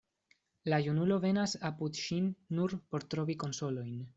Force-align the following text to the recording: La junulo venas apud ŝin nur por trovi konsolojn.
La 0.73 0.79
junulo 0.85 1.17
venas 1.27 1.53
apud 1.71 2.01
ŝin 2.07 2.33
nur 2.61 2.77
por 2.93 3.07
trovi 3.15 3.37
konsolojn. 3.45 3.95